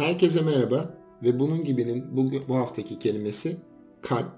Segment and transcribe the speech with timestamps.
[0.00, 3.56] Herkese merhaba ve bunun gibinin bu, bu haftaki kelimesi
[4.02, 4.32] kalp.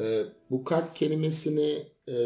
[0.00, 2.16] Ee, bu kalp kelimesini e,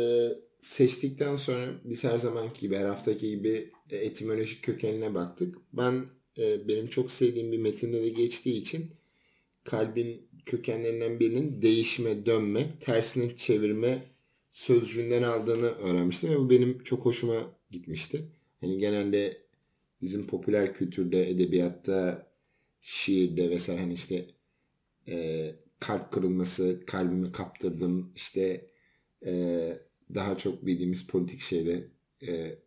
[0.61, 5.55] seçtikten sonra biz her zamanki gibi her haftaki gibi e, etimolojik kökenine baktık.
[5.73, 6.05] Ben
[6.39, 8.91] e, benim çok sevdiğim bir metinde de geçtiği için
[9.65, 14.03] kalbin kökenlerinden birinin değişme, dönme, tersine çevirme
[14.53, 17.35] sözcüğünden aldığını öğrenmiştim ve bu benim çok hoşuma
[17.71, 18.21] gitmişti.
[18.61, 19.43] Hani genelde
[20.03, 22.27] bizim popüler kültürde, edebiyatta,
[22.81, 24.27] şiirde vesaire hani işte
[25.09, 25.47] e,
[25.81, 28.67] kalp kırılması, kalbimi kaptırdım, işte
[29.27, 29.33] e,
[30.15, 31.89] daha çok bildiğimiz politik şeyde
[32.27, 32.59] e,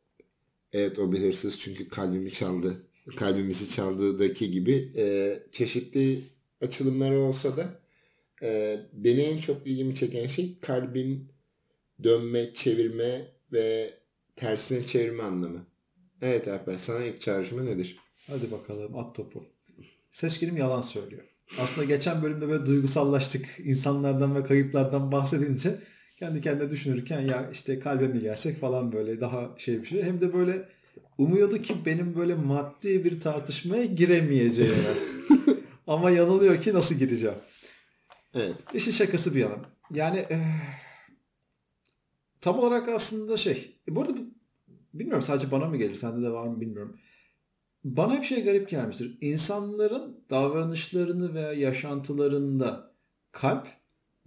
[0.73, 6.21] evet o bir hırsız çünkü kalbimi çaldı, kalbimizi çaldığıdaki gibi e, çeşitli
[6.61, 7.79] açılımları olsa da
[8.43, 11.27] e, beni en çok ilgimi çeken şey kalbin
[12.03, 13.93] dönme, çevirme ve
[14.35, 15.74] tersine çevirme anlamı.
[16.21, 17.99] Evet Alper sana ilk çağrışma nedir?
[18.27, 19.45] Hadi bakalım at topu.
[20.11, 21.23] Seçkinim yalan söylüyor.
[21.59, 23.45] Aslında geçen bölümde böyle duygusallaştık.
[23.59, 25.79] insanlardan ve kayıplardan bahsedince
[26.17, 30.03] kendi kendine düşünürken ya işte kalbe mi gelsek falan böyle daha şey bir şey.
[30.03, 30.69] Hem de böyle
[31.17, 34.75] umuyordu ki benim böyle maddi bir tartışmaya giremeyeceğim.
[35.87, 37.37] Ama yanılıyor ki nasıl gireceğim.
[38.33, 38.55] Evet.
[38.73, 39.57] İşin şakası bir yana.
[39.91, 40.37] Yani e,
[42.41, 43.81] tam olarak aslında şey.
[43.87, 44.17] E, bu arada
[44.99, 46.97] bilmiyorum sadece bana mı gelir sende de var mı bilmiyorum.
[47.83, 49.17] Bana hep şey garip gelmiştir.
[49.21, 52.91] İnsanların davranışlarını veya yaşantılarında
[53.31, 53.67] kalp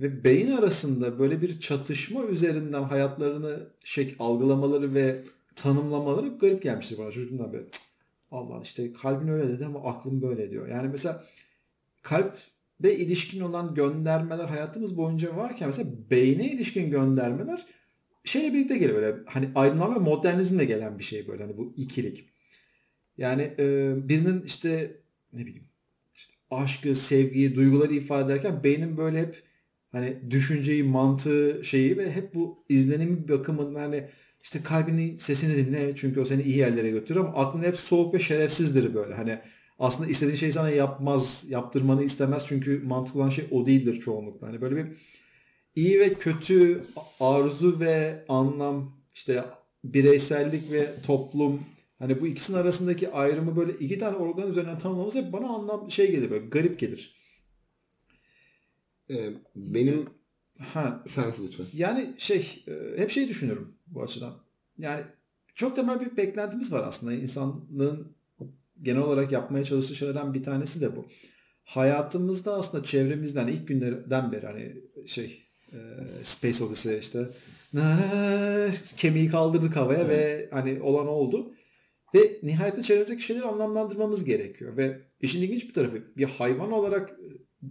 [0.00, 5.24] ve beyin arasında böyle bir çatışma üzerinden hayatlarını şey algılamaları ve
[5.56, 7.64] tanımlamaları hep garip gelmiştir bana çocukluğumdan beri.
[8.30, 10.69] Allah işte kalbin öyle dedi ama aklım böyle diyor.
[10.69, 11.24] Yani mesela
[12.02, 12.36] kalp
[12.83, 17.66] ve ilişkin olan göndermeler hayatımız boyunca varken mesela beyne ilişkin göndermeler
[18.28, 22.28] şeyle birlikte geliyor böyle hani aydınlanma ve modernizmle gelen bir şey böyle hani bu ikilik.
[23.18, 24.96] Yani e, birinin işte
[25.33, 25.68] ne bileyim
[26.14, 29.42] işte aşkı, sevgiyi, duyguları ifade ederken beynin böyle hep
[29.92, 34.08] hani düşünceyi, mantığı şeyi ve hep bu izlenimi bakımından hani
[34.42, 38.18] işte kalbinin sesini dinle çünkü o seni iyi yerlere götürür ama aklın hep soğuk ve
[38.18, 39.14] şerefsizdir böyle.
[39.14, 39.38] Hani
[39.78, 44.48] aslında istediğin şeyi sana yapmaz, yaptırmanı istemez çünkü mantıklı olan şey o değildir çoğunlukla.
[44.48, 44.86] Hani böyle bir
[45.78, 46.84] iyi ve kötü
[47.20, 49.44] arzu ve anlam işte
[49.84, 51.61] bireysellik ve toplum
[51.98, 56.11] hani bu ikisinin arasındaki ayrımı böyle iki tane organ üzerinden tanımlamamız hep bana anlam şey
[56.11, 57.14] gelir böyle garip gelir.
[59.11, 60.06] Ee, benim
[60.58, 61.67] ha sen lütfen.
[61.72, 64.34] Yani şey e, hep şey düşünüyorum bu açıdan.
[64.78, 65.05] Yani
[65.55, 68.12] çok temel bir beklentimiz var aslında insanlığın
[68.83, 71.06] genel olarak yapmaya çalıştığı şeylerden bir tanesi de bu.
[71.64, 75.48] Hayatımızda aslında çevremizden ilk günlerden beri hani şey
[76.23, 77.29] Space Odyssey işte
[78.96, 80.11] kemiği kaldırdık havaya evet.
[80.11, 81.55] ve hani olan oldu.
[82.14, 84.77] Ve nihayetinde çevremizdeki şeyleri anlamlandırmamız gerekiyor.
[84.77, 87.17] Ve işin ilginç bir tarafı bir hayvan olarak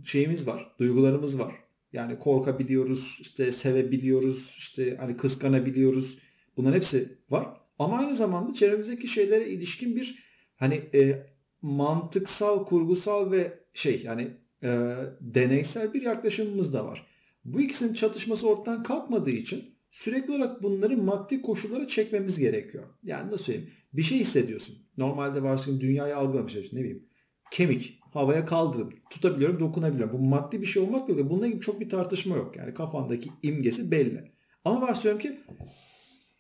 [0.04, 1.56] şeyimiz var, duygularımız var.
[1.94, 6.18] Yani korkabiliyoruz, işte sevebiliyoruz, işte hani kıskanabiliyoruz.
[6.58, 7.48] Bunların hepsi var.
[7.80, 10.24] Ama aynı zamanda çevremizdeki şeylere ilişkin bir
[10.56, 11.28] hani e,
[11.62, 14.28] mantıksal, kurgusal ve şey yani
[14.64, 17.07] e, deneysel bir yaklaşımımız da var.
[17.48, 22.84] Bu ikisinin çatışması ortadan kalkmadığı için sürekli olarak bunları maddi koşullara çekmemiz gerekiyor.
[23.04, 23.70] Yani nasıl söyleyeyim?
[23.94, 24.76] Bir şey hissediyorsun.
[24.98, 26.70] Normalde varsın dünyayı algılamışsın.
[26.72, 27.10] Ne bileyim.
[27.52, 28.00] Kemik.
[28.14, 28.94] Havaya kaldırdım.
[29.10, 30.14] Tutabiliyorum, dokunabiliyorum.
[30.14, 31.30] Bu maddi bir şey olmak yok.
[31.30, 32.56] Bununla ilgili çok bir tartışma yok.
[32.56, 34.32] Yani kafandaki imgesi belli.
[34.66, 35.40] Ama varsayıyorum ki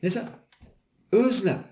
[0.01, 0.29] mesela
[1.11, 1.63] özlem.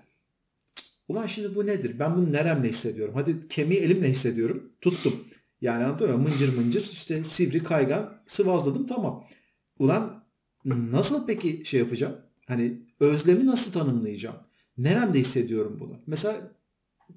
[1.08, 1.98] Ulan şimdi bu nedir?
[1.98, 3.14] Ben bunu neremle hissediyorum?
[3.14, 4.72] Hadi kemiği elimle hissediyorum.
[4.80, 5.24] Tuttum.
[5.60, 6.18] Yani anladın mı?
[6.18, 9.24] Mıncır mıncır işte sivri kaygan sıvazladım tamam.
[9.78, 10.24] Ulan
[10.64, 12.16] nasıl peki şey yapacağım?
[12.46, 14.36] Hani özlemi nasıl tanımlayacağım?
[14.78, 16.00] Neremde hissediyorum bunu?
[16.06, 16.52] Mesela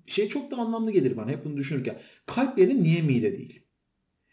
[0.07, 2.00] şey çok da anlamlı gelir bana hep bunu düşünürken.
[2.25, 3.66] Kalp yeri niye mide değil?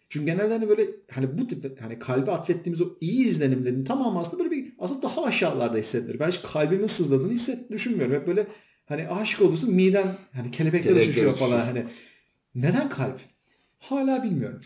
[0.09, 4.45] Çünkü genelde hani böyle hani bu tip hani kalbe atfettiğimiz o iyi izlenimlerin tamamı aslında
[4.45, 6.21] böyle bir aslında daha aşağılarda hissedilir.
[6.21, 8.15] Ben hiç kalbimin sızladığını hisset düşünmüyorum.
[8.15, 8.47] Hep böyle
[8.87, 11.87] hani aşık olursun miden hani kelebekler uçuşuyor falan hani.
[12.55, 13.21] Neden kalp?
[13.79, 14.61] Hala bilmiyorum.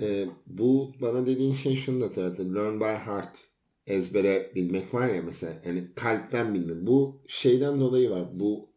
[0.00, 2.54] Ee, bu bana dediğin şey şunu da hatırlattı.
[2.54, 3.44] Learn by heart.
[3.86, 5.62] Ezbere bilmek var ya mesela.
[5.66, 6.86] Yani kalpten bilmek.
[6.86, 8.28] Bu şeyden dolayı var.
[8.32, 8.70] Bu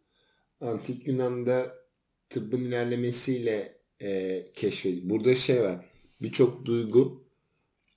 [0.61, 1.75] antik Yunan'da
[2.29, 5.09] tıbbın ilerlemesiyle e, keşfedildi.
[5.09, 5.85] Burada şey var.
[6.21, 7.29] Birçok duygu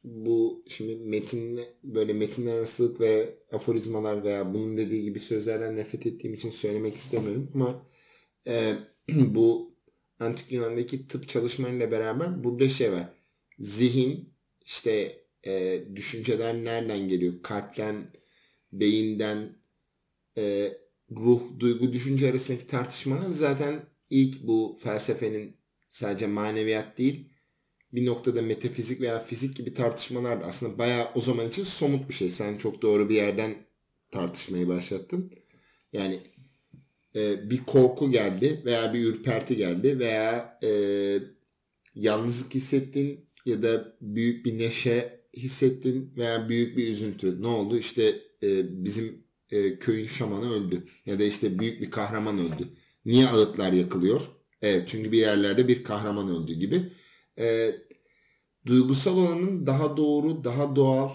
[0.05, 6.35] bu şimdi metin böyle metinler arasılık ve aforizmalar veya bunun dediği gibi sözlerden nefret ettiğim
[6.35, 7.87] için söylemek istemiyorum ama
[8.47, 8.75] e,
[9.09, 9.72] bu
[10.23, 13.09] antik Yunan'daki tıp çalışmalarıyla beraber burada şey var.
[13.59, 14.35] Zihin
[14.65, 17.35] işte e, düşünceler nereden geliyor?
[17.43, 18.13] Kalpten,
[18.73, 19.57] beyinden,
[20.39, 20.73] e,
[21.11, 25.57] ruh, duygu, düşünce arasındaki tartışmalar zaten ilk bu felsefenin
[25.89, 27.33] sadece maneviyat değil
[27.93, 32.15] bir noktada metafizik veya fizik gibi tartışmalar da aslında bayağı o zaman için somut bir
[32.15, 32.31] şey.
[32.31, 33.57] Sen çok doğru bir yerden
[34.11, 35.33] tartışmayı başlattın.
[35.93, 36.21] Yani
[37.17, 40.71] e, bir korku geldi veya bir ürperti geldi veya e,
[41.95, 47.43] yalnızlık hissettin ya da büyük bir neşe hissettin veya büyük bir üzüntü.
[47.43, 47.79] Ne oldu?
[47.79, 48.03] İşte
[48.43, 52.69] e, bizim e, köyün şamanı öldü ya da işte büyük bir kahraman öldü.
[53.05, 54.23] Niye ağıtlar yakılıyor?
[54.63, 56.83] Evet çünkü bir yerlerde bir kahraman öldü gibi.
[57.39, 57.77] E,
[58.67, 61.11] duygusal olanın daha doğru, daha doğal,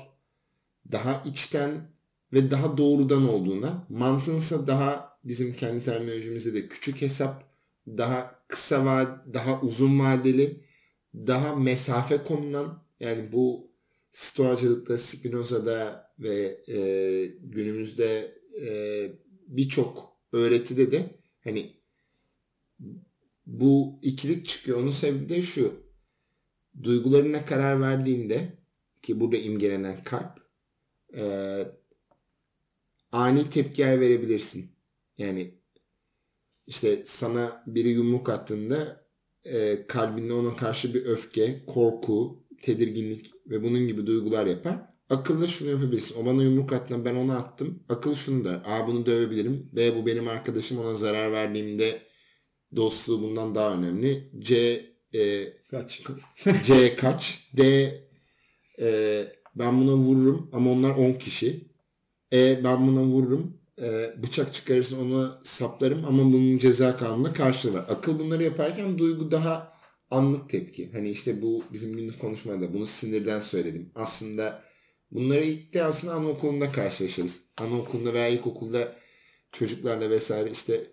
[0.91, 1.91] daha içten
[2.33, 7.43] ve daha doğrudan olduğuna, mantığınsa daha bizim kendi terminolojimizde de küçük hesap,
[7.87, 10.63] daha kısa vad, daha uzun vadeli,
[11.15, 13.67] daha mesafe konulan yani bu
[14.11, 16.77] Stoacılıkta, Spinoza'da ve e,
[17.39, 18.71] günümüzde e,
[19.47, 21.05] birçok öğretide de
[21.43, 21.73] hani
[23.45, 24.79] bu ikilik çıkıyor.
[24.79, 25.73] Onun sebebi de şu.
[26.83, 28.53] Duygularına karar verdiğinde
[29.01, 30.39] ki burada imgelenen kalp
[31.15, 31.23] e,
[33.11, 34.76] ani tepkiler verebilirsin.
[35.17, 35.61] Yani
[36.67, 39.07] işte sana biri yumruk attığında
[39.45, 44.97] e, kalbinde ona karşı bir öfke, korku, tedirginlik ve bunun gibi duygular yapar.
[45.09, 46.21] Akıllı şunu yapabilirsin.
[46.21, 47.83] O bana yumruk attı ben ona attım.
[47.89, 48.61] Akıl şunu der.
[48.65, 49.69] A bunu dövebilirim.
[49.73, 52.01] B bu benim arkadaşım ona zarar verdiğimde
[52.75, 54.31] dostluğu bundan daha önemli.
[54.39, 54.55] C
[55.13, 56.03] e, kaç.
[56.63, 57.49] C kaç.
[57.57, 57.91] D
[58.79, 61.71] e, ben buna vururum ama onlar 10 kişi.
[62.33, 63.57] E ben buna vururum.
[63.81, 67.85] E, bıçak çıkarırsın ona saplarım ama bunun ceza kanununa karşılığı var.
[67.89, 69.73] Akıl bunları yaparken duygu daha
[70.11, 70.91] anlık tepki.
[70.91, 73.91] Hani işte bu bizim günlük konuşmada bunu sinirden söyledim.
[73.95, 74.63] Aslında
[75.11, 77.41] bunları ilk de aslında anaokulunda karşılaşırız.
[77.57, 78.95] Anaokulunda veya ilkokulda
[79.51, 80.91] çocuklarla vesaire işte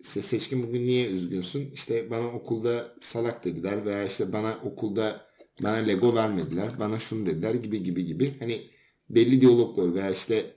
[0.00, 1.70] işte seçkin bugün niye üzgünsün?
[1.70, 5.26] İşte bana okulda salak dediler veya işte bana okulda
[5.62, 6.70] bana Lego vermediler.
[6.80, 8.34] Bana şunu dediler gibi gibi gibi.
[8.38, 8.62] Hani
[9.10, 10.55] belli diyaloglar veya işte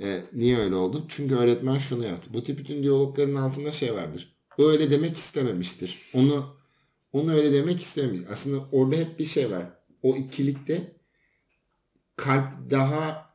[0.00, 1.04] e, niye öyle oldu?
[1.08, 2.30] Çünkü öğretmen şunu yaptı.
[2.34, 4.36] Bu tip bütün diyalogların altında şey vardır.
[4.58, 5.98] Öyle demek istememiştir.
[6.14, 6.58] Onu
[7.12, 8.20] onu öyle demek istememiş.
[8.30, 9.66] Aslında orada hep bir şey var.
[10.02, 10.92] O ikilikte
[12.16, 13.34] kalp daha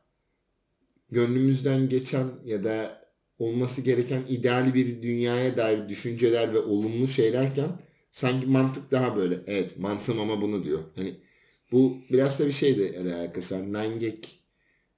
[1.10, 3.04] gönlümüzden geçen ya da
[3.38, 7.68] olması gereken ideal bir dünyaya dair düşünceler ve olumlu şeylerken
[8.10, 10.80] sanki mantık daha böyle evet mantığım ama bunu diyor.
[10.96, 11.14] Hani
[11.72, 13.66] bu biraz da bir şeyde alakası var.
[13.66, 14.14] Nine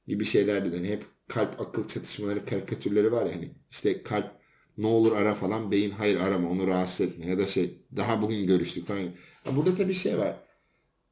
[0.07, 4.31] gibi şeyler de hani hep kalp akıl çatışmaları karikatürleri var ya hani işte kalp
[4.79, 8.47] ne olur ara falan beyin hayır arama onu rahatsız etme ya da şey daha bugün
[8.47, 9.09] görüştük falan.
[9.57, 10.41] Burada tabii şey var.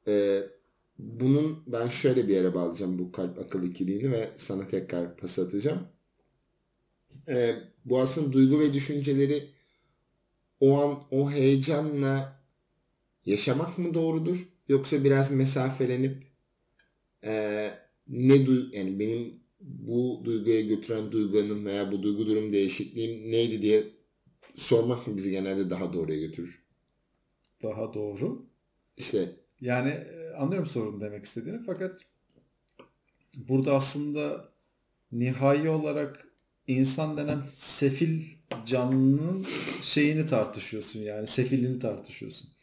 [0.08, 0.42] Ee,
[0.98, 5.88] bunun ben şöyle bir yere bağlayacağım bu kalp akıl ikiliğini ve sana tekrar pas atacağım.
[7.28, 9.50] Ee, bu aslında duygu ve düşünceleri
[10.60, 12.40] o an o heyecanla
[13.26, 14.38] yaşamak mı doğrudur?
[14.68, 16.24] Yoksa biraz mesafelenip
[17.24, 17.70] e,
[18.08, 23.82] ne duy yani benim bu duyguya götüren duygularının veya bu duygu durum değişikliğim neydi diye
[24.54, 26.64] sormak mı bizi genelde daha doğruya götürür?
[27.62, 28.46] Daha doğru.
[28.96, 29.36] İşte.
[29.60, 32.00] Yani e, anlıyorum sorun demek istediğini fakat
[33.36, 34.48] burada aslında
[35.12, 36.28] nihai olarak
[36.66, 38.22] insan denen sefil
[38.66, 39.46] canlının
[39.82, 42.53] şeyini tartışıyorsun yani sefilliğini tartışıyorsun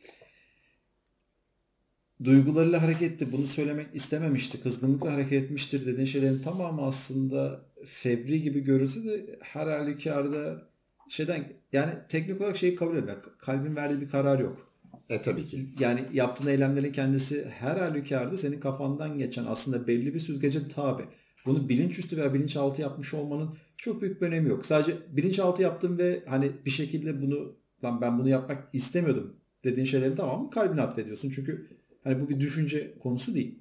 [2.23, 3.31] duygularıyla hareket etti.
[3.31, 4.61] Bunu söylemek istememişti.
[4.61, 10.61] Kızgınlıkla hareket etmiştir dediğin şeylerin tamamı aslında febri gibi görülse de her halükarda
[11.09, 13.17] şeyden yani teknik olarak şeyi kabul etmek.
[13.39, 14.71] Kalbin verdiği bir karar yok.
[15.09, 15.69] E tabii ki.
[15.79, 21.03] Yani yaptığın eylemlerin kendisi her halükarda senin kafandan geçen aslında belli bir süzgece tabi.
[21.45, 24.65] Bunu bilinçüstü veya bilinçaltı yapmış olmanın çok büyük bir önemi yok.
[24.65, 30.15] Sadece bilinçaltı yaptım ve hani bir şekilde bunu lan ben bunu yapmak istemiyordum dediğin şeylerin
[30.15, 31.29] tamamı kalbine atfediyorsun.
[31.29, 33.59] Çünkü Hani bu bir düşünce konusu değil.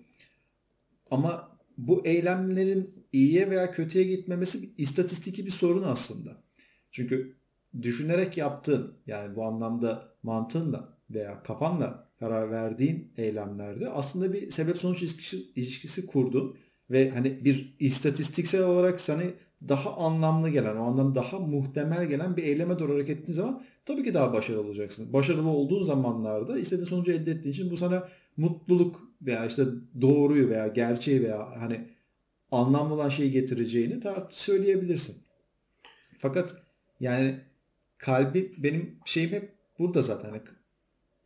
[1.11, 6.42] Ama bu eylemlerin iyiye veya kötüye gitmemesi bir istatistiki bir sorun aslında.
[6.90, 7.37] Çünkü
[7.82, 15.02] düşünerek yaptığın yani bu anlamda mantığınla veya kafanla karar verdiğin eylemlerde aslında bir sebep sonuç
[15.02, 16.56] ilişkisi, ilişkisi kurdun
[16.90, 19.35] ve hani bir istatistiksel olarak seni
[19.68, 24.04] daha anlamlı gelen, o anlamda daha muhtemel gelen bir eyleme doğru hareket ettiğin zaman tabii
[24.04, 25.12] ki daha başarılı olacaksın.
[25.12, 28.09] Başarılı olduğun zamanlarda istediğin sonucu elde ettiğin için bu sana
[28.40, 29.64] mutluluk veya işte
[30.00, 31.88] doğruyu veya gerçeği veya hani
[32.50, 35.16] anlamlı olan şeyi getireceğini ta söyleyebilirsin.
[36.18, 36.56] Fakat
[37.00, 37.40] yani
[37.99, 40.30] kalbi benim şeyim hep burada zaten.
[40.30, 40.42] Hani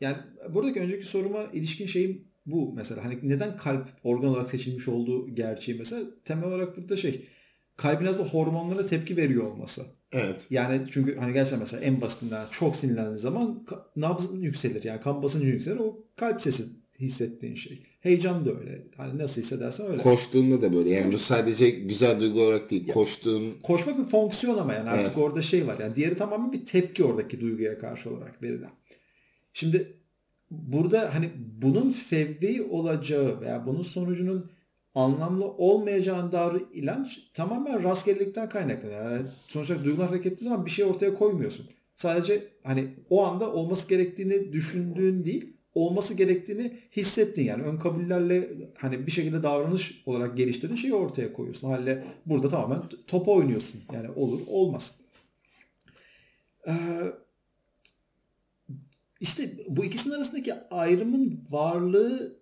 [0.01, 0.17] yani
[0.55, 3.05] buradaki önceki soruma ilişkin şeyim bu mesela.
[3.05, 7.29] Hani neden kalp organ olarak seçilmiş olduğu gerçeği mesela temel olarak burada şey
[7.77, 9.87] kalbin aslında hormonlara tepki veriyor olması.
[10.13, 10.47] Evet.
[10.51, 13.67] Yani çünkü hani gerçekten mesela en basitinden çok sinirlendiğin zaman
[13.97, 14.85] nabzın yükselir.
[14.85, 15.79] Yani kan basıncı yükselir.
[15.79, 17.83] O kalp sesi hissettiğin şey.
[18.01, 18.87] Heyecan da öyle.
[18.97, 20.03] Hani nasıl hissedersen öyle.
[20.03, 20.91] Koştuğunda da böyle.
[20.91, 22.87] Yani bu sadece güzel duygu olarak değil.
[22.87, 23.55] Koştuğun...
[23.63, 25.19] Koşmak bir fonksiyon ama yani artık Evet.
[25.19, 25.79] orada şey var.
[25.79, 28.71] Yani diğeri tamamen bir tepki oradaki duyguya karşı olarak verilen.
[29.53, 29.97] Şimdi
[30.51, 31.31] burada hani
[31.63, 34.51] bunun fevri olacağı veya bunun sonucunun
[34.95, 39.13] anlamlı olmayacağına dair ilanç tamamen rastgelelikten kaynaklanıyor.
[39.13, 41.67] Yani sonuçta duygular hareketli zaman bir şey ortaya koymuyorsun.
[41.97, 49.07] Sadece hani o anda olması gerektiğini düşündüğün değil, olması gerektiğini hissettin yani ön kabullerle hani
[49.07, 51.69] bir şekilde davranış olarak geliştirdiğin şeyi ortaya koyuyorsun.
[51.69, 53.81] O halde burada tamamen topa oynuyorsun.
[53.93, 55.01] Yani olur olmaz.
[56.69, 56.73] Ee,
[59.21, 62.39] işte bu ikisinin arasındaki ayrımın varlığı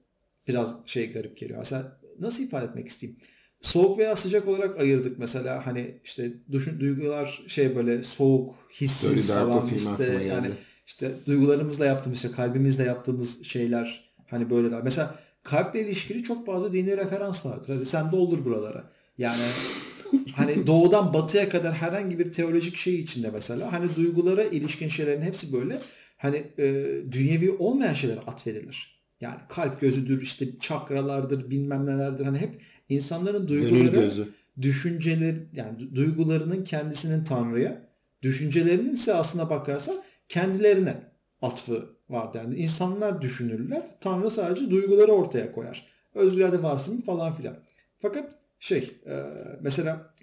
[0.49, 1.59] biraz şey garip geliyor.
[1.59, 3.21] Mesela nasıl ifade etmek isteyeyim?
[3.61, 9.69] Soğuk veya sıcak olarak ayırdık mesela hani işte düşün, duygular şey böyle soğuk, hissiz falan
[9.77, 10.51] işte yani
[10.93, 14.81] işte duygularımızla yaptığımız işte kalbimizle yaptığımız şeyler hani böyle daha.
[14.81, 17.75] Mesela kalple ilişkili çok fazla dini referans vardır.
[17.75, 18.91] Hadi sen doldur buralara.
[19.19, 19.43] Yani
[20.35, 25.53] hani doğudan batıya kadar herhangi bir teolojik şey içinde mesela hani duygulara ilişkin şeylerin hepsi
[25.53, 25.79] böyle
[26.17, 29.03] hani e, dünyevi olmayan şeylere atfedilir.
[29.21, 34.29] Yani kalp gözüdür işte çakralardır bilmem nelerdir hani hep insanların duyguları gözü.
[34.61, 37.83] düşünceler yani du- duygularının kendisinin Tanrı'ya,
[38.23, 39.97] düşüncelerinin ise aslına bakarsan
[40.33, 40.95] kendilerine
[41.43, 42.39] atfı vardır.
[42.39, 45.87] Yani insanlar düşünürler, Tanrı sadece duyguları ortaya koyar.
[46.15, 47.57] Özgür irade varsın falan filan.
[48.01, 49.23] Fakat şey e,
[49.61, 50.15] mesela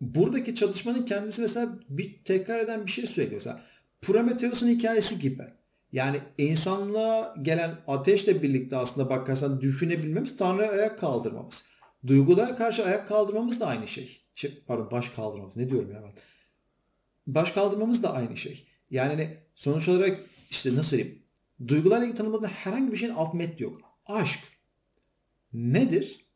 [0.00, 3.62] buradaki çatışmanın kendisi mesela bir tekrar eden bir şey sürekli mesela
[4.02, 5.42] Prometheus'un hikayesi gibi.
[5.92, 11.68] Yani insanlığa gelen ateşle birlikte aslında bakarsan düşünebilmemiz Tanrı'ya ayak kaldırmamız.
[12.06, 14.20] Duygulara karşı ayak kaldırmamız da aynı şey.
[14.34, 16.12] şey pardon baş kaldırmamız ne diyorum ya ben.
[17.26, 18.68] Baş kaldırmamız da aynı şey.
[18.90, 21.22] Yani hani sonuç olarak işte nasıl söyleyeyim.
[21.68, 23.80] Duygularla ilgili tanımladığında herhangi bir şeyin alt metni yok.
[24.06, 24.40] Aşk
[25.52, 26.28] nedir?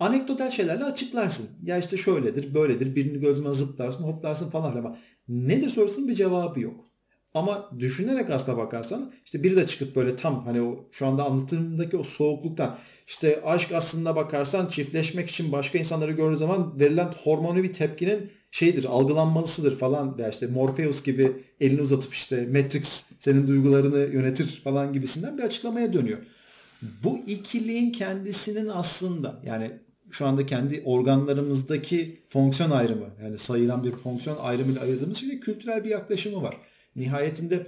[0.00, 1.50] Anekdotel şeylerle açıklarsın.
[1.62, 2.96] Ya işte şöyledir, böyledir.
[2.96, 4.96] Birini gözüme zıplarsın, hoplarsın falan filan.
[5.28, 6.86] Nedir sorusunun bir cevabı yok.
[7.34, 11.96] Ama düşünerek aslına bakarsan işte biri de çıkıp böyle tam hani o şu anda anlatımdaki
[11.96, 17.72] o soğukluktan işte aşk aslında bakarsan çiftleşmek için başka insanları gördüğü zaman verilen hormonu bir
[17.72, 24.60] tepkinin şeydir algılanmalısıdır falan veya işte Morpheus gibi elini uzatıp işte Matrix senin duygularını yönetir
[24.64, 26.18] falan gibisinden bir açıklamaya dönüyor.
[27.04, 29.72] Bu ikiliğin kendisinin aslında yani
[30.10, 35.90] şu anda kendi organlarımızdaki fonksiyon ayrımı yani sayılan bir fonksiyon ayrımıyla ayırdığımız şey kültürel bir
[35.90, 36.56] yaklaşımı var.
[36.96, 37.66] Nihayetinde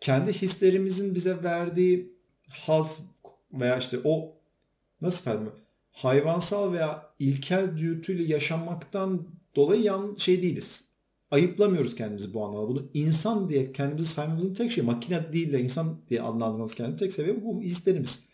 [0.00, 2.12] kendi hislerimizin bize verdiği
[2.50, 3.00] haz
[3.52, 4.36] veya işte o
[5.00, 5.52] nasıl edeyim?
[5.92, 10.84] hayvansal veya ilkel dürtüyle yaşamaktan dolayı yan şey değiliz.
[11.30, 12.68] Ayıplamıyoruz kendimizi bu anlamda.
[12.68, 17.12] Bunu insan diye kendimizi saymamızın tek şey makine değil de insan diye adlandırmamız kendimizi tek
[17.12, 18.24] sebebi bu hislerimiz.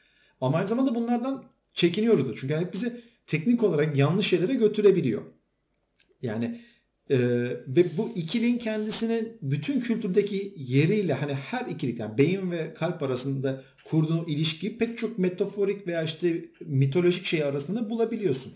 [0.41, 2.35] Ama aynı zamanda bunlardan çekiniyoruz da.
[2.37, 5.23] Çünkü hep bizi teknik olarak yanlış şeylere götürebiliyor.
[6.23, 6.61] Yani
[7.11, 7.19] e,
[7.69, 13.63] ve bu ikilinin kendisinin bütün kültürdeki yeriyle hani her ikilik yani beyin ve kalp arasında
[13.85, 18.53] kurduğu ilişkiyi pek çok metaforik veya işte mitolojik şey arasında bulabiliyorsun.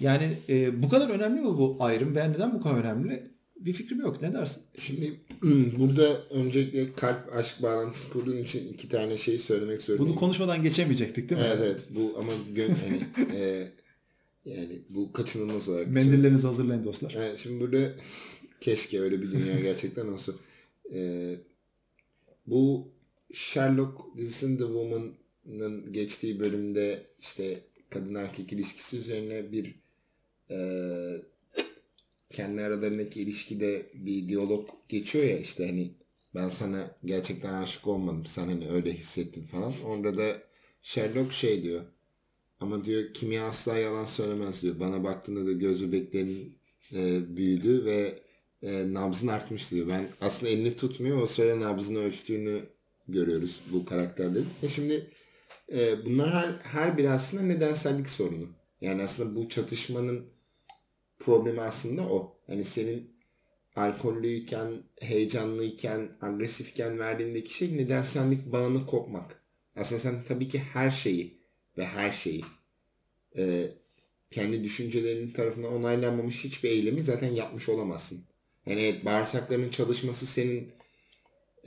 [0.00, 3.30] Yani e, bu kadar önemli mi bu ayrım veya neden bu kadar önemli?
[3.56, 4.22] Bir fikrim yok.
[4.22, 4.62] Ne dersin?
[4.78, 10.12] Şimdi hmm, burada öncelikle kalp aşk bağlantısı kurduğun için iki tane şey söylemek zorundayım.
[10.12, 11.46] Bunu konuşmadan geçemeyecektik değil mi?
[11.50, 13.68] Evet evet bu ama gön hani e,
[14.44, 15.88] yani bu kaçınılmaz olarak.
[15.88, 17.14] Mendillerinizi hazırlayın dostlar.
[17.18, 17.92] Evet, şimdi burada
[18.60, 20.32] keşke öyle bir dünya gerçekten olsa.
[20.94, 21.30] E,
[22.46, 22.88] bu
[23.32, 29.79] Sherlock dizisinin The Woman'ın geçtiği bölümde işte kadın erkek ilişkisi üzerine bir
[30.50, 30.58] e,
[32.30, 35.94] kendi aralarındaki ilişkide bir diyalog geçiyor ya işte hani
[36.34, 39.72] ben sana gerçekten aşık olmadım sen hani öyle hissettin falan.
[39.84, 40.42] Orada da
[40.82, 41.80] Sherlock şey diyor
[42.60, 44.80] ama diyor kimya asla yalan söylemez diyor.
[44.80, 46.58] Bana baktığında da göz bebeklerin
[46.94, 48.18] e, büyüdü ve
[48.62, 49.88] e, nabzın artmış diyor.
[49.88, 52.62] Ben aslında elini tutmuyor o sırada nabzını ölçtüğünü
[53.08, 54.48] görüyoruz bu karakterlerin.
[54.62, 55.06] E şimdi
[55.72, 58.48] e, bunlar her, her biri aslında nedensellik sorunu.
[58.80, 60.26] Yani aslında bu çatışmanın
[61.20, 62.36] problemi aslında o.
[62.46, 63.10] Hani senin
[63.76, 69.42] alkollüyken, heyecanlıyken, agresifken verdiğindeki şey nedensellik bağını kopmak.
[69.76, 71.40] Aslında sen tabii ki her şeyi
[71.78, 72.44] ve her şeyi
[73.36, 73.70] e,
[74.30, 78.24] kendi düşüncelerinin tarafından onaylanmamış hiçbir eylemi zaten yapmış olamazsın.
[78.66, 80.72] Yani evet bağırsaklarının çalışması senin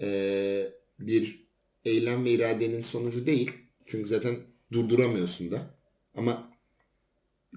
[0.01, 0.67] e,
[0.99, 1.47] bir
[1.85, 3.51] eylem ve iradenin sonucu değil.
[3.85, 4.35] Çünkü zaten
[4.71, 5.77] durduramıyorsun da.
[6.15, 6.52] Ama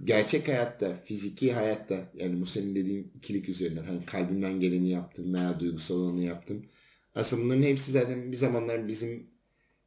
[0.06, 5.60] gerçek hayatta, fiziki hayatta yani bu senin dediğin ikilik üzerinden hani kalbimden geleni yaptım veya
[5.60, 6.66] duygusal olanı yaptım.
[7.14, 9.26] Aslında bunların hepsi zaten bir zamanlar bizim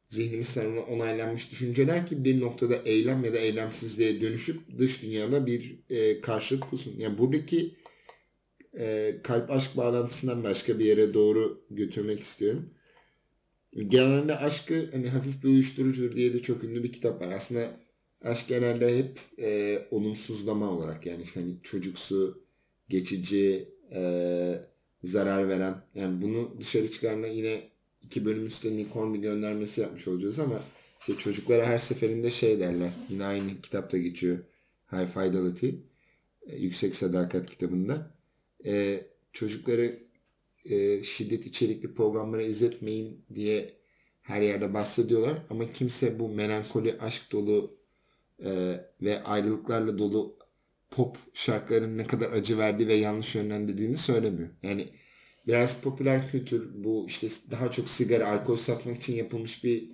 [0.08, 5.78] zihnimiz tarafından onaylanmış düşünceler ki bir noktada eylem ya da eylemsizliğe dönüşüp dış dünyada bir
[5.90, 6.94] e, karşılık bulsun.
[6.98, 7.74] Yani buradaki
[8.78, 12.70] e, kalp aşk bağlantısından başka bir yere doğru götürmek istiyorum.
[13.88, 17.28] Genelde aşkı hani hafif bir uyuşturucudur diye de çok ünlü bir kitap var.
[17.28, 17.80] Aslında
[18.22, 22.44] aşk genelde hep e, olumsuzlama olarak yani işte hani çocuksu,
[22.88, 24.00] geçici, e,
[25.04, 25.82] zarar veren.
[25.94, 27.62] Yani bunu dışarı çıkarma yine
[28.02, 30.60] iki bölüm üstte Nick Hornby göndermesi yapmış olacağız ama
[31.00, 32.90] işte çocuklara her seferinde şey derler.
[33.10, 34.38] Yine aynı kitapta geçiyor.
[34.92, 35.68] High Fidelity.
[36.46, 38.14] E, Yüksek Sadakat kitabında.
[38.66, 39.98] E, çocukları
[40.64, 43.72] e, şiddet içerikli programlara izletmeyin diye
[44.22, 45.42] her yerde bahsediyorlar.
[45.50, 47.79] Ama kimse bu melankoli, aşk dolu
[48.44, 50.38] e, ve ayrılıklarla dolu
[50.90, 54.48] pop şarkıların ne kadar acı verdiği ve yanlış yönlendirdiğini söylemiyor.
[54.62, 54.88] Yani
[55.46, 59.90] biraz popüler kültür bu işte daha çok sigara, alkol satmak için yapılmış bir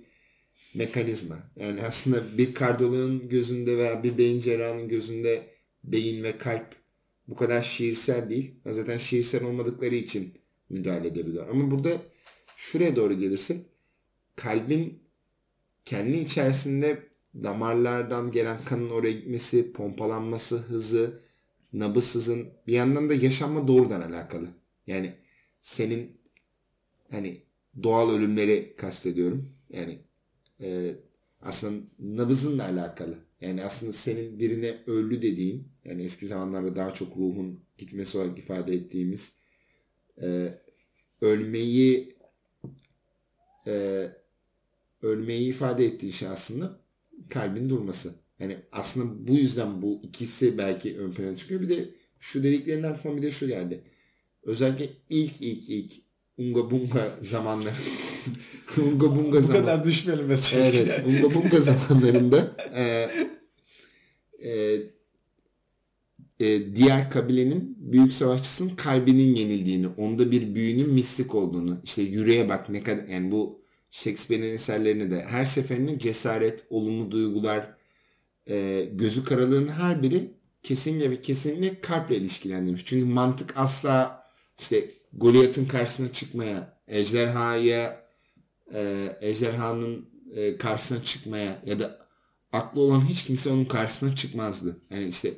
[0.75, 1.51] mekanizma.
[1.55, 5.47] Yani aslında bir kardiyoloğun gözünde veya bir beyin cerrahının gözünde
[5.83, 6.75] beyin ve kalp
[7.27, 8.55] bu kadar şiirsel değil.
[8.65, 10.33] Zaten şiirsel olmadıkları için
[10.69, 11.49] müdahale edebiliyor.
[11.49, 12.01] Ama burada
[12.55, 13.65] şuraya doğru gelirsek
[14.35, 15.03] kalbin
[15.85, 21.21] kendi içerisinde damarlardan gelen kanın oraya gitmesi, pompalanması, hızı,
[21.73, 24.47] nabız hızın bir yandan da yaşanma doğrudan alakalı.
[24.87, 25.13] Yani
[25.61, 26.21] senin
[27.11, 27.41] hani
[27.83, 29.53] doğal ölümleri kastediyorum.
[29.69, 29.99] Yani
[30.61, 30.95] e,
[31.41, 33.17] aslında nabızınla alakalı.
[33.41, 38.73] Yani aslında senin birine öldü dediğin yani eski zamanlarda daha çok ruhun gitmesi olarak ifade
[38.73, 39.37] ettiğimiz
[40.21, 40.53] e,
[41.21, 42.17] ölmeyi
[43.67, 44.07] e,
[45.01, 46.86] ölmeyi ifade ettiği şey aslında
[47.29, 48.13] kalbin durması.
[48.39, 51.61] Yani aslında bu yüzden bu ikisi belki ön plana çıkıyor.
[51.61, 53.81] Bir de şu dediklerinden aklıma bir de şu geldi.
[54.43, 55.93] Özellikle ilk ilk ilk
[56.37, 57.75] Unga Bunga zamanları.
[58.77, 59.61] unga Bunga zaman.
[59.61, 60.65] Bu kadar düşmeyelim mesela.
[60.65, 61.07] Evet.
[61.07, 63.09] Unga Bunga zamanlarında e,
[64.39, 64.81] e,
[66.39, 72.69] e, diğer kabilenin büyük savaşçısının kalbinin yenildiğini, onda bir büyünün mistik olduğunu, işte yüreğe bak
[72.69, 73.61] ne kadar yani bu
[73.97, 77.77] Shakespeare'in eserlerini de her seferinde cesaret, olumlu duygular,
[78.49, 80.31] e, gözü karalığın her biri
[80.63, 82.85] kesinlikle ve kesinlikle kalple ilişkilendirmiş.
[82.85, 84.23] Çünkü mantık asla
[84.59, 88.07] işte Goliath'ın karşısına çıkmaya, ejderhaya,
[88.73, 92.07] e, ejderhanın e, karşısına çıkmaya ya da
[92.51, 94.77] aklı olan hiç kimse onun karşısına çıkmazdı.
[94.89, 95.33] Yani işte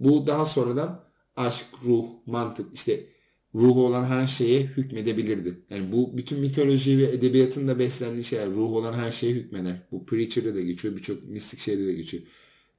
[0.00, 1.04] bu daha sonradan
[1.36, 3.13] aşk, ruh, mantık işte
[3.54, 5.54] ruhu olan her şeye hükmedebilirdi.
[5.70, 8.50] Yani bu bütün mitoloji ve edebiyatın da beslendiği şeyler.
[8.50, 9.76] Ruh olan her şeye hükmeder.
[9.92, 10.96] Bu Preacher'da da geçiyor.
[10.96, 12.22] Birçok mistik şeyde de geçiyor.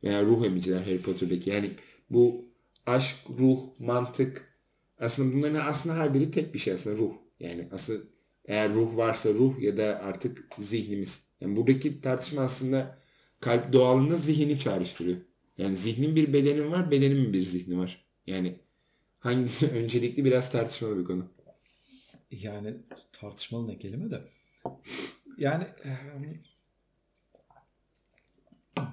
[0.04, 1.50] Veya ruh emiciler Harry Potter'daki.
[1.50, 1.70] Yani
[2.10, 2.46] bu
[2.86, 4.56] aşk, ruh, mantık
[5.00, 7.12] aslında bunların aslında her biri tek bir şey aslında ruh.
[7.40, 8.00] Yani aslında
[8.46, 11.28] eğer ruh varsa ruh ya da artık zihnimiz.
[11.42, 12.98] Yani buradaki tartışma aslında
[13.40, 15.18] kalp doğalında zihni çağrıştırıyor.
[15.58, 18.06] Yani zihnin bir bedenin var, bedenin bir zihni var.
[18.28, 18.56] Yani
[19.26, 21.26] hangisi öncelikli biraz tartışmalı bir konu.
[22.32, 22.74] Yani
[23.12, 24.22] tartışmalı ne kelime de.
[25.38, 25.68] Yani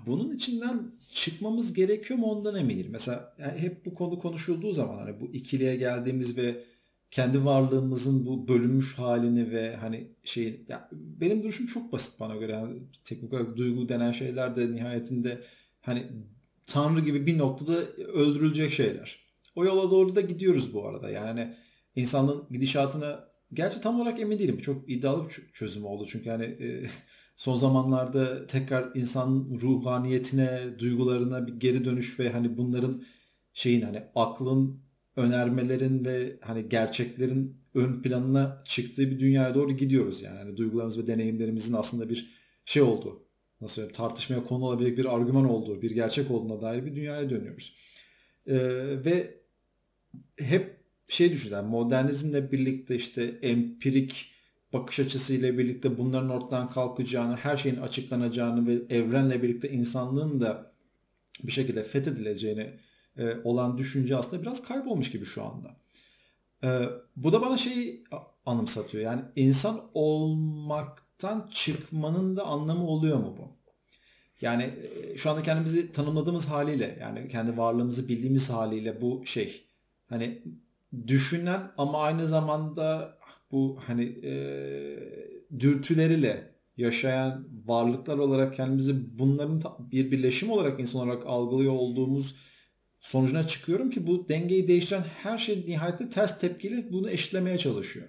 [0.07, 2.87] bunun içinden çıkmamız gerekiyor mu ondan eminim.
[2.91, 6.65] Mesela yani hep bu konu konuşulduğu zaman hani bu ikiliye geldiğimiz ve
[7.11, 12.53] kendi varlığımızın bu bölünmüş halini ve hani şeyin ya benim duruşum çok basit bana göre
[12.53, 15.43] yani teknik olarak duygu denen şeyler de nihayetinde
[15.81, 16.07] hani
[16.67, 19.23] tanrı gibi bir noktada öldürülecek şeyler.
[19.55, 21.11] O yola doğru da gidiyoruz bu arada.
[21.11, 21.57] Yani
[21.97, 24.59] insanlığın gidişatına gerçi tam olarak emin değilim.
[24.59, 26.07] Çok iddialı bir çözüm oldu.
[26.09, 26.87] Çünkü hani e,
[27.37, 33.05] son zamanlarda tekrar insan ruhaniyetine, duygularına bir geri dönüş ve hani bunların
[33.53, 34.83] şeyin hani aklın
[35.17, 40.39] önermelerin ve hani gerçeklerin ön planına çıktığı bir dünyaya doğru gidiyoruz yani.
[40.39, 43.27] Hani duygularımız ve deneyimlerimizin aslında bir şey oldu.
[43.61, 47.77] Nasıl söyleyeyim tartışmaya konu olabilecek bir argüman olduğu, bir gerçek olduğuna dair bir dünyaya dönüyoruz.
[48.47, 48.55] Ee,
[49.05, 49.42] ve
[50.39, 54.33] hep şey düşünüyorum modernizmle birlikte işte empirik
[54.73, 60.73] bakış açısıyla birlikte bunların ortadan kalkacağını, her şeyin açıklanacağını ve evrenle birlikte insanlığın da
[61.45, 62.71] bir şekilde fethedileceğini
[63.17, 65.77] e, olan düşünce aslında biraz kaybolmuş gibi şu anda.
[66.65, 66.69] E,
[67.17, 68.05] bu da bana şeyi
[68.47, 69.05] anımsatıyor.
[69.05, 73.63] Yani insan olmaktan çıkmanın da anlamı oluyor mu bu?
[74.41, 79.72] Yani e, şu anda kendimizi tanımladığımız haliyle yani kendi varlığımızı bildiğimiz haliyle bu şey
[80.13, 80.43] hani
[81.07, 83.19] düşünen ama aynı zamanda
[83.53, 84.33] bu hani e,
[85.61, 92.35] dürtüleriyle yaşayan varlıklar olarak kendimizi bunların bir birleşim olarak insan olarak algılıyor olduğumuz
[93.01, 98.09] sonucuna çıkıyorum ki bu dengeyi değiştiren her şey nihayetinde ters tepkiyle bunu eşitlemeye çalışıyor.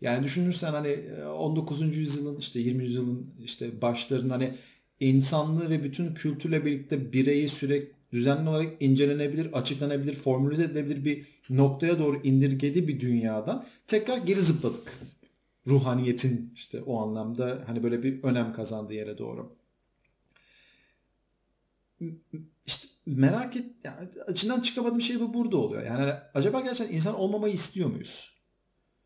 [0.00, 1.82] Yani düşünürsen hani 19.
[1.82, 2.84] E, yüzyılın işte 20.
[2.84, 4.54] yüzyılın işte başlarında hani
[5.00, 11.98] insanlığı ve bütün kültürle birlikte bireyi sürekli düzenli olarak incelenebilir, açıklanabilir, formülize edilebilir bir noktaya
[11.98, 14.98] doğru indirgedi bir dünyadan tekrar geri zıpladık.
[15.66, 19.56] Ruhaniyetin işte o anlamda hani böyle bir önem kazandığı yere doğru.
[22.66, 25.82] İşte merak et, yani içinden çıkamadığım şey bu burada oluyor.
[25.82, 28.40] Yani acaba gerçekten insan olmamayı istiyor muyuz?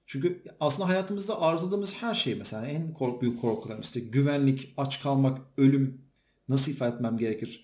[0.07, 5.39] Çünkü aslında hayatımızda arzuladığımız her şey mesela en kork büyük korkularımız işte güvenlik, aç kalmak,
[5.57, 6.05] ölüm
[6.49, 7.64] nasıl ifade etmem gerekir?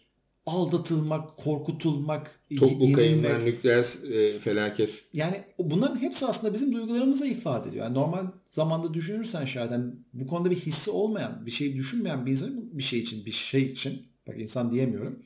[0.50, 5.04] Aldatılmak, korkutulmak, toplu kayınlar, nükleer e, felaket.
[5.12, 7.84] Yani bunların hepsi aslında bizim duygularımıza ifade ediyor.
[7.84, 12.30] Yani normal zamanda düşünürsen şayet yani bu konuda bir hissi olmayan, bir şey düşünmeyen bir
[12.30, 15.22] insan bir şey için, bir şey için, bak insan diyemiyorum.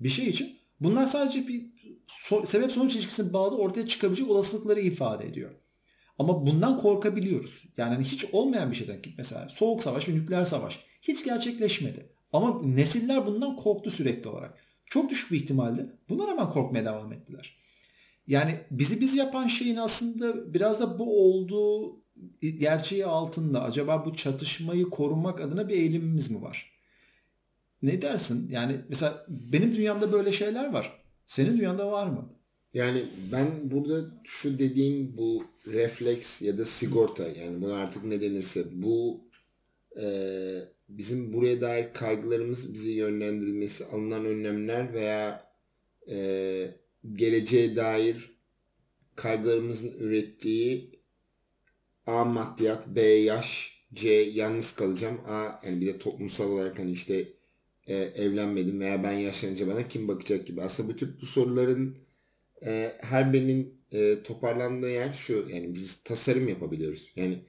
[0.00, 1.66] Bir şey için bunlar sadece bir
[2.06, 5.50] so sebep sonuç ilişkisine bağlı ortaya çıkabilecek olasılıkları ifade ediyor.
[6.18, 7.64] Ama bundan korkabiliyoruz.
[7.76, 12.06] Yani hani hiç olmayan bir şeyden mesela soğuk savaş ve nükleer savaş hiç gerçekleşmedi.
[12.32, 14.58] Ama nesiller bundan korktu sürekli olarak.
[14.84, 17.56] Çok düşük bir ihtimalle buna rağmen korkmaya devam ettiler.
[18.26, 22.00] Yani bizi biz yapan şeyin aslında biraz da bu olduğu
[22.40, 26.72] gerçeği altında acaba bu çatışmayı korumak adına bir eğilimimiz mi var?
[27.82, 28.48] Ne dersin?
[28.50, 31.02] Yani mesela benim dünyamda böyle şeyler var.
[31.26, 32.28] Senin dünyanda var mı?
[32.74, 38.64] Yani ben burada şu dediğim bu refleks ya da sigorta yani bunu artık ne denirse
[38.72, 39.20] bu
[40.02, 40.04] e,
[40.98, 45.52] bizim buraya dair kaygılarımız bizi yönlendirilmesi alınan önlemler veya
[46.10, 46.80] e,
[47.14, 48.30] geleceğe dair
[49.16, 51.00] kaygılarımızın ürettiği
[52.06, 55.20] A maddiyat, B yaş, C yalnız kalacağım.
[55.26, 57.28] A yani bir de toplumsal olarak hani işte
[57.86, 60.62] e, evlenmedim veya ben yaşlanınca bana kim bakacak gibi.
[60.62, 61.98] Aslında bu tip bu soruların
[62.66, 65.48] e, her birinin e, toparlandığı yer şu.
[65.52, 67.12] Yani biz tasarım yapabiliyoruz.
[67.16, 67.44] Yani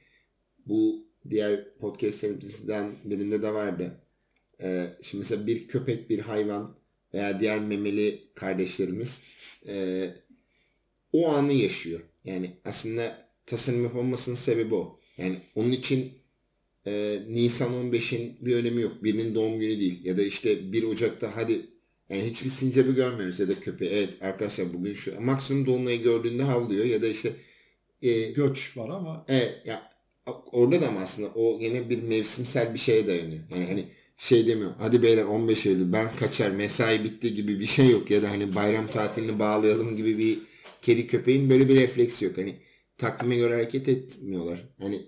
[0.65, 4.01] bu diğer podcastlerimizden birinde de vardı.
[4.61, 6.75] E, şimdi mesela bir köpek, bir hayvan
[7.13, 9.23] veya diğer memeli kardeşlerimiz
[9.67, 10.07] e,
[11.13, 11.99] o anı yaşıyor.
[12.23, 14.99] Yani aslında tasarım yapılmasının sebebi o.
[15.17, 16.13] Yani onun için
[16.87, 19.03] e, Nisan 15'in bir önemi yok.
[19.03, 20.05] Birinin doğum günü değil.
[20.05, 21.61] Ya da işte 1 Ocak'ta hadi
[22.09, 23.91] yani hiçbir sincapı görmüyoruz ya da köpeği.
[23.91, 27.33] Evet arkadaşlar bugün şu maksimum dolunayı gördüğünde havlıyor ya da işte
[28.01, 29.25] e, göç var ama.
[29.27, 29.91] Evet ya
[30.25, 33.41] orada da ama aslında o yine bir mevsimsel bir şeye dayanıyor.
[33.51, 33.85] Yani hani
[34.17, 34.71] şey demiyor.
[34.77, 38.55] Hadi beyler 15 Eylül ben kaçar mesai bitti gibi bir şey yok ya da hani
[38.55, 40.37] bayram tatilini bağlayalım gibi bir
[40.81, 42.37] kedi köpeğin böyle bir refleksi yok.
[42.37, 42.55] Hani
[42.97, 44.69] takvime göre hareket etmiyorlar.
[44.79, 45.05] Hani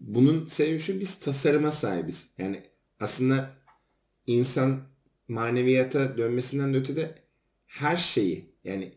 [0.00, 2.30] bunun sebebi şu biz tasarıma sahibiz.
[2.38, 2.62] Yani
[3.00, 3.54] aslında
[4.26, 4.82] insan
[5.28, 7.14] maneviyata dönmesinden ötede
[7.66, 8.92] her şeyi yani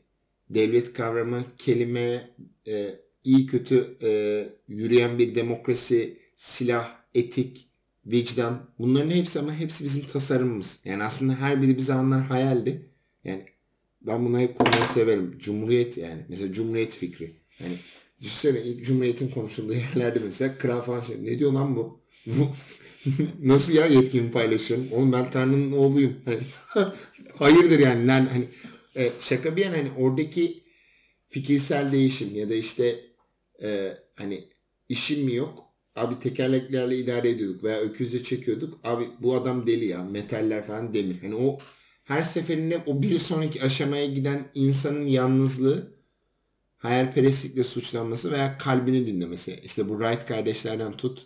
[0.49, 2.29] devlet kavramı, kelime,
[2.67, 4.09] e, iyi kötü e,
[4.67, 7.67] yürüyen bir demokrasi, silah, etik,
[8.05, 10.79] vicdan bunların hepsi ama hepsi bizim tasarımımız.
[10.85, 12.89] Yani aslında her biri bize anlar hayaldi.
[13.23, 13.45] Yani
[14.01, 15.35] ben bunu hep konuyu severim.
[15.39, 16.25] Cumhuriyet yani.
[16.29, 17.33] Mesela cumhuriyet fikri.
[17.59, 17.73] Yani
[18.21, 21.99] düşünsene cumhuriyetin konuşulduğu yerlerde mesela kral falan şey ne diyor lan bu?
[23.43, 24.87] Nasıl ya yetkimi paylaşıyorum?
[24.91, 26.15] Oğlum ben Tanrı'nın oğluyum.
[26.25, 26.39] Hani,
[27.35, 28.07] hayırdır yani.
[28.07, 28.45] yani hani,
[28.95, 30.63] e, şaka bir yana hani oradaki
[31.29, 32.99] fikirsel değişim ya da işte
[33.63, 34.43] e, hani
[34.89, 35.65] işim mi yok?
[35.95, 38.79] Abi tekerleklerle idare ediyorduk veya öküzle çekiyorduk.
[38.83, 40.03] Abi bu adam deli ya.
[40.03, 41.21] Metaller falan demir.
[41.21, 41.59] Hani o
[42.03, 45.93] her seferinde o bir sonraki aşamaya giden insanın yalnızlığı
[46.77, 49.59] hayalperestlikle suçlanması veya kalbini dinlemesi.
[49.63, 51.25] İşte bu Wright kardeşlerden tut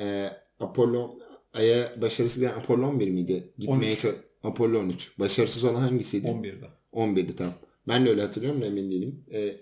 [0.00, 1.18] e, Apollo
[1.54, 3.52] Ay'a başarısı bir Apollo 11 miydi?
[3.58, 4.06] Gitmeye 13.
[4.42, 5.18] Apollo 13.
[5.18, 6.26] Başarısız olan hangisiydi?
[6.26, 6.66] 11'de.
[6.92, 7.54] 11'di tamam.
[7.88, 9.24] Ben de öyle hatırlıyorum da emin değilim.
[9.32, 9.56] E,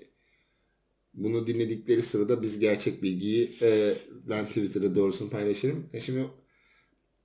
[1.17, 3.95] bunu dinledikleri sırada biz gerçek bilgiyi e,
[4.29, 5.87] ben Twitter'da doğrusunu paylaşırım.
[5.93, 6.25] E şimdi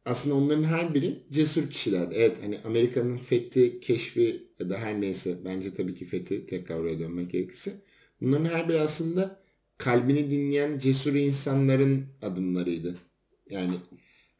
[0.06, 2.08] aslında onların her biri cesur kişiler.
[2.14, 7.00] Evet hani Amerika'nın fethi, keşfi ya da her neyse bence tabii ki fethi tekrar oraya
[7.00, 7.74] dönmek gerekirse.
[8.22, 9.42] Bunların her biri aslında
[9.78, 12.96] kalbini dinleyen cesur insanların adımlarıydı.
[13.50, 13.74] Yani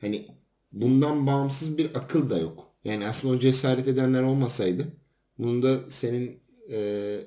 [0.02, 0.26] hani
[0.72, 2.68] bundan bağımsız bir akıl da yok.
[2.84, 4.88] Yani aslında o cesaret edenler olmasaydı
[5.38, 6.40] bunun da senin
[6.72, 7.20] e,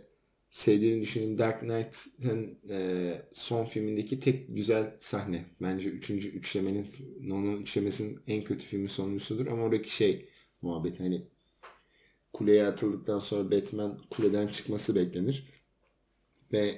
[0.55, 5.45] sevdiğini düşündüğüm Dark Knight'ın e, son filmindeki tek güzel sahne.
[5.63, 6.89] Bence üçüncü üçlemenin
[7.31, 10.29] onun üçlemesinin en kötü filmi sonuncusudur ama oradaki şey
[10.63, 11.23] muhabbet hani
[12.33, 15.47] kuleye atıldıktan sonra Batman kuleden çıkması beklenir.
[16.53, 16.75] Ve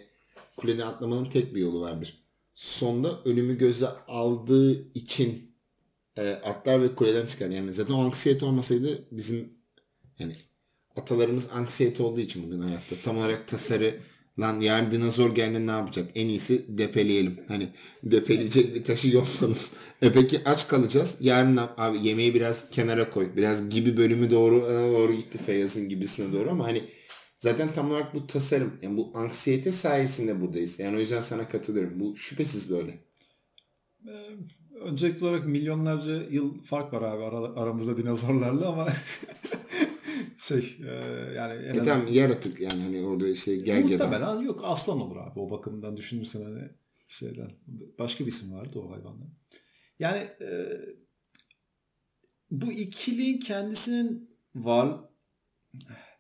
[0.57, 2.23] kuleden atlamanın tek bir yolu vardır.
[2.55, 5.57] Sonda önümü göze aldığı için
[6.17, 7.51] e, atlar ve kuleden çıkar.
[7.51, 9.53] Yani zaten o anksiyete olmasaydı bizim
[10.19, 10.37] yani
[10.97, 12.97] atalarımız anksiyete olduğu için bugün hayatta.
[13.05, 13.95] Tam olarak tasarı
[14.39, 16.11] lan yarın dinozor geldi ne yapacak?
[16.15, 17.41] En iyisi depeleyelim.
[17.49, 17.69] Hani
[18.03, 19.57] depeleyecek bir taşı yollayalım.
[20.03, 21.17] e peki aç kalacağız.
[21.21, 23.37] Yarın abi yemeği biraz kenara koy.
[23.37, 26.83] Biraz gibi bölümü doğru doğru gitti Feyyaz'ın gibisine doğru ama hani
[27.39, 30.79] zaten tam olarak bu tasarım yani bu anksiyete sayesinde buradayız.
[30.79, 32.01] Yani o yüzden sana katılıyorum.
[32.01, 32.91] Bu şüphesiz böyle.
[34.07, 34.11] Ee,
[34.81, 37.23] öncelikli olarak milyonlarca yıl fark var abi
[37.61, 38.89] aramızda dinozorlarla ama
[40.39, 40.93] şey e,
[41.35, 44.09] yani en e tamam yaratık yani hani orada işte gergedan.
[44.09, 46.71] Muhtemelen yok aslan olur abi o bakımdan düşünürsen hani
[47.09, 47.51] şeyden
[47.99, 49.35] başka bir isim vardı o hayvandan.
[49.99, 50.81] Yani e,
[52.51, 55.01] bu ikiliğin kendisinin var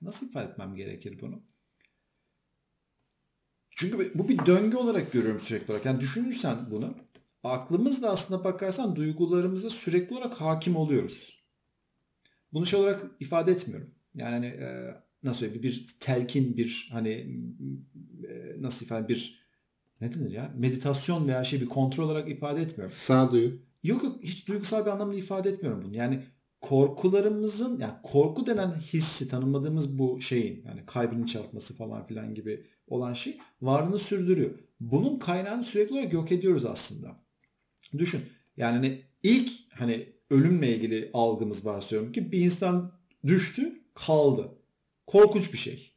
[0.02, 1.42] nasıl ifade etmem gerekir bunu?
[3.70, 5.87] Çünkü bu bir döngü olarak görüyorum sürekli olarak.
[5.87, 6.96] Yani düşünürsen bunu
[7.44, 11.46] aklımızla aslında bakarsan duygularımıza sürekli olarak hakim oluyoruz.
[12.52, 13.94] Bunu şey olarak ifade etmiyorum.
[14.16, 17.11] Yani hani, e, nasıl söyleyeyim bir telkin bir hani
[18.29, 19.46] e, nasıl ifade bir
[20.00, 22.96] ne denir ya meditasyon veya şey bir kontrol olarak ifade etmiyorum.
[22.96, 23.59] Sağduyu.
[23.83, 25.96] Yok yok hiç duygusal bir anlamda ifade etmiyorum bunu.
[25.96, 26.22] Yani
[26.61, 33.12] korkularımızın yani korku denen hissi tanımladığımız bu şeyin yani kalbinin çarpması falan filan gibi olan
[33.12, 34.50] şey varlığını sürdürüyor.
[34.81, 37.16] Bunun kaynağını sürekli olarak yok ediyoruz aslında.
[37.98, 38.20] Düşün
[38.57, 42.92] yani hani ilk hani ölümle ilgili algımız var söylüyorum ki bir insan
[43.26, 44.59] düştü kaldı.
[45.07, 45.93] Korkunç bir şey.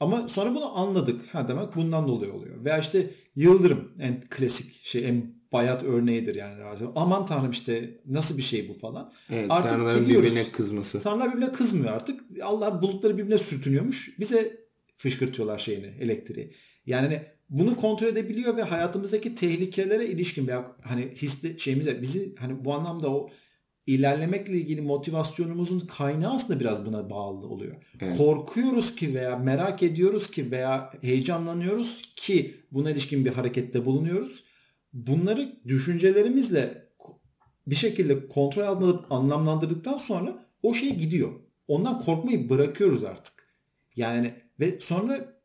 [0.00, 1.34] Ama sonra bunu anladık.
[1.34, 2.64] Ha demek bundan dolayı oluyor.
[2.64, 6.62] Veya işte yıldırım en klasik şey en bayat örneğidir yani.
[6.96, 9.12] Aman tanrım işte nasıl bir şey bu falan.
[9.30, 10.30] Evet, artık tanrıların biliyoruz.
[10.30, 11.00] birbirine kızması.
[11.00, 12.20] Tanrılar birbirine kızmıyor artık.
[12.42, 14.18] Allah bulutları birbirine sürtünüyormuş.
[14.18, 16.52] Bize fışkırtıyorlar şeyini, elektriği.
[16.86, 22.64] Yani hani bunu kontrol edebiliyor ve hayatımızdaki tehlikelere ilişkin veya hani hisli şeyimize bizi hani
[22.64, 23.30] bu anlamda o
[23.86, 27.76] ilerlemekle ilgili motivasyonumuzun kaynağı aslında biraz buna bağlı oluyor.
[28.00, 28.16] Evet.
[28.16, 34.44] Korkuyoruz ki veya merak ediyoruz ki veya heyecanlanıyoruz ki buna ilişkin bir harekette bulunuyoruz.
[34.92, 36.86] Bunları düşüncelerimizle
[37.66, 41.32] bir şekilde kontrol alıp anlamlandırdıktan sonra o şey gidiyor.
[41.68, 43.34] Ondan korkmayı bırakıyoruz artık.
[43.96, 45.40] Yani ve sonra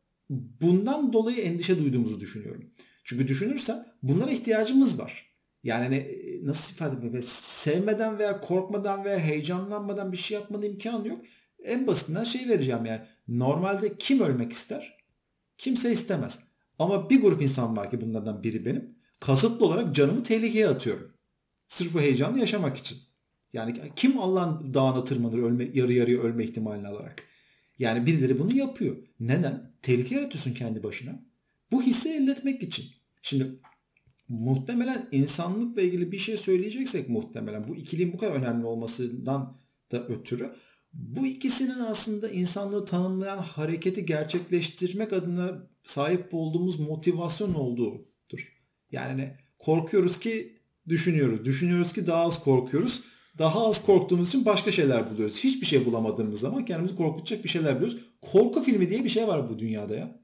[0.60, 2.70] bundan dolayı endişe duyduğumuzu düşünüyorum.
[3.04, 5.31] Çünkü düşünürsen bunlara ihtiyacımız var.
[5.64, 7.22] Yani hani, e, nasıl ifade edeyim?
[7.22, 11.24] Sevmeden veya korkmadan veya heyecanlanmadan bir şey yapmanın imkanı yok.
[11.64, 13.02] En basitinden şey vereceğim yani.
[13.28, 14.96] Normalde kim ölmek ister?
[15.58, 16.40] Kimse istemez.
[16.78, 18.94] Ama bir grup insan var ki bunlardan biri benim.
[19.20, 21.12] Kasıtlı olarak canımı tehlikeye atıyorum.
[21.68, 22.98] Sırf o heyecanı yaşamak için.
[23.52, 27.22] Yani kim Allah'ın dağına tırmanır ölme, yarı yarıya ölme ihtimalini alarak?
[27.78, 28.96] Yani birileri bunu yapıyor.
[29.20, 29.72] Neden?
[29.82, 31.22] Tehlike yaratıyorsun kendi başına.
[31.72, 32.84] Bu hissi elde etmek için.
[33.22, 33.60] Şimdi
[34.28, 39.58] muhtemelen insanlıkla ilgili bir şey söyleyeceksek muhtemelen bu ikiliğin bu kadar önemli olmasından
[39.92, 40.50] da ötürü
[40.92, 48.62] bu ikisinin aslında insanlığı tanımlayan hareketi gerçekleştirmek adına sahip olduğumuz motivasyon olduğudur.
[48.90, 50.58] Yani korkuyoruz ki
[50.88, 51.44] düşünüyoruz.
[51.44, 53.04] Düşünüyoruz ki daha az korkuyoruz.
[53.38, 55.44] Daha az korktuğumuz için başka şeyler buluyoruz.
[55.44, 57.98] Hiçbir şey bulamadığımız zaman kendimizi korkutacak bir şeyler buluyoruz.
[58.20, 60.20] Korku filmi diye bir şey var bu dünyada ya.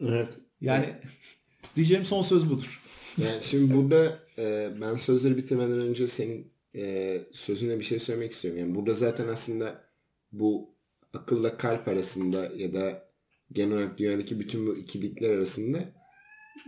[0.00, 0.40] Evet.
[0.60, 0.86] Yani
[1.76, 2.80] diyeceğim son söz budur.
[3.18, 8.60] Yani şimdi burada e, ben sözleri bitirmeden önce senin e, sözüne bir şey söylemek istiyorum.
[8.60, 9.84] Yani burada zaten aslında
[10.32, 10.74] bu
[11.14, 13.10] akılla kalp arasında ya da
[13.52, 15.78] genel olarak dünyadaki bütün bu ikilikler arasında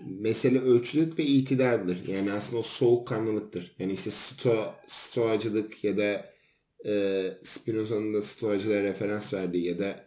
[0.06, 2.08] mesele ölçülük ve itidaldir.
[2.08, 3.76] Yani aslında o soğukkanlılıktır.
[3.78, 6.32] Yani işte sto, stoacılık ya da
[6.86, 10.04] e, Spinoza'nın da stoacılığa referans verdiği ya da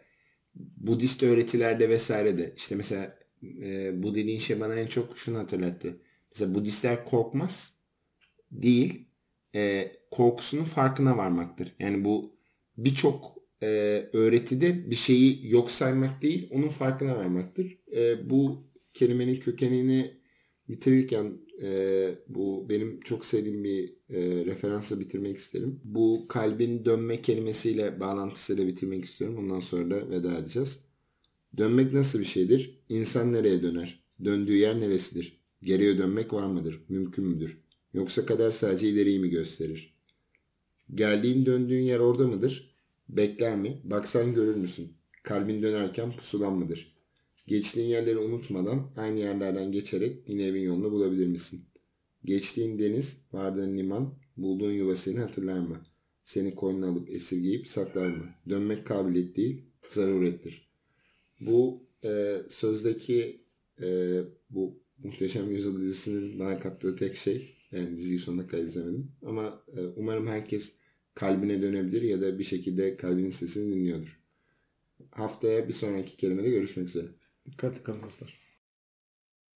[0.54, 3.18] Budist öğretilerde vesaire de işte mesela
[3.62, 5.96] e, bu dediğin şey bana en çok şunu hatırlattı.
[6.36, 7.74] Mesela Budistler korkmaz
[8.50, 9.08] değil
[9.54, 11.74] e, korkusunun farkına varmaktır.
[11.78, 12.36] Yani bu
[12.76, 13.66] birçok e,
[14.12, 17.78] öğretide bir şeyi yok saymak değil onun farkına varmaktır.
[17.96, 20.10] E, bu kelimenin kökenini
[20.68, 25.80] bitirirken e, bu benim çok sevdiğim bir e, referansla bitirmek isterim.
[25.84, 29.38] Bu kalbin dönme kelimesiyle bağlantısıyla bitirmek istiyorum.
[29.38, 30.78] Ondan sonra da veda edeceğiz.
[31.56, 32.84] Dönmek nasıl bir şeydir?
[32.88, 34.04] İnsan nereye döner?
[34.24, 35.35] Döndüğü yer neresidir?
[35.62, 36.84] Geriye dönmek var mıdır?
[36.88, 37.58] Mümkün müdür?
[37.94, 39.96] Yoksa kader sadece ileriyi mi gösterir?
[40.94, 42.76] Geldiğin döndüğün yer orada mıdır?
[43.08, 43.80] Bekler mi?
[43.84, 44.92] Baksan görür müsün?
[45.22, 46.96] Kalbin dönerken pusulan mıdır?
[47.46, 51.64] Geçtiğin yerleri unutmadan aynı yerlerden geçerek yine evin yolunu bulabilir misin?
[52.24, 55.86] Geçtiğin deniz, vardığın liman, bulduğun yuva seni hatırlar mı?
[56.22, 58.24] Seni koynuna alıp esirgeyip saklar mı?
[58.48, 60.68] Dönmek kabiliyet değil, zarurettir.
[61.40, 63.44] Bu e, sözdeki
[63.82, 64.18] e,
[64.50, 69.12] bu Muhteşem Yüzyıl dizisinin bana kattığı tek şey yani diziyi sonuna kadar izlemedim.
[69.22, 70.76] Ama e, umarım herkes
[71.14, 74.20] kalbine dönebilir ya da bir şekilde kalbinin sesini dinliyordur.
[75.10, 77.06] haftaya bir sonraki kelimede görüşmek üzere.
[77.46, 78.45] Dikkat kalın dostlar.